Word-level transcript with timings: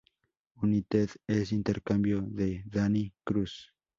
United 0.55 1.09
en 1.27 1.45
intercambio 1.51 2.23
de 2.23 2.63
Danny 2.65 3.13
Cruz. 3.23 3.71